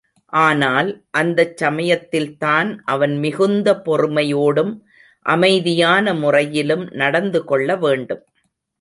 [0.33, 0.87] ஆனால்,
[1.11, 4.73] அந்தச் சமயத்தில்தான் அவன் மிகுந்த பொறுமையோடும்,
[5.25, 8.23] அமைதியான முறையிலும் நடந்து கொள்ள வேண்டும்.